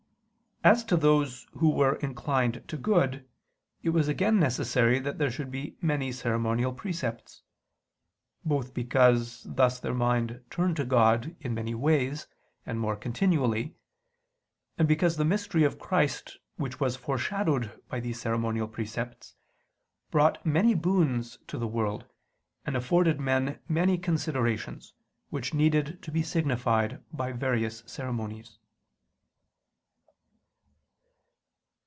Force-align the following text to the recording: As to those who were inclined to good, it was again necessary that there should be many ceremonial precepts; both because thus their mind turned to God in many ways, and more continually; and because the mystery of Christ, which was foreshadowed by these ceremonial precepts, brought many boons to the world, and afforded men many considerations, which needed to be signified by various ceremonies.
As 0.63 0.83
to 0.83 0.95
those 0.95 1.47
who 1.53 1.69
were 1.71 1.95
inclined 1.95 2.63
to 2.67 2.77
good, 2.77 3.27
it 3.81 3.89
was 3.89 4.07
again 4.07 4.39
necessary 4.39 4.99
that 4.99 5.17
there 5.17 5.31
should 5.31 5.49
be 5.49 5.75
many 5.81 6.11
ceremonial 6.11 6.71
precepts; 6.71 7.41
both 8.45 8.71
because 8.71 9.41
thus 9.49 9.79
their 9.79 9.95
mind 9.95 10.43
turned 10.51 10.75
to 10.75 10.85
God 10.85 11.35
in 11.39 11.55
many 11.55 11.73
ways, 11.73 12.27
and 12.63 12.79
more 12.79 12.95
continually; 12.95 13.73
and 14.77 14.87
because 14.87 15.17
the 15.17 15.25
mystery 15.25 15.63
of 15.63 15.79
Christ, 15.79 16.37
which 16.57 16.79
was 16.79 16.95
foreshadowed 16.95 17.81
by 17.89 17.99
these 17.99 18.21
ceremonial 18.21 18.67
precepts, 18.67 19.33
brought 20.11 20.45
many 20.45 20.75
boons 20.75 21.39
to 21.47 21.57
the 21.57 21.65
world, 21.67 22.05
and 22.67 22.75
afforded 22.77 23.19
men 23.19 23.57
many 23.67 23.97
considerations, 23.97 24.93
which 25.31 25.55
needed 25.55 26.03
to 26.03 26.11
be 26.11 26.21
signified 26.21 27.03
by 27.11 27.31
various 27.31 27.81
ceremonies. 27.87 28.59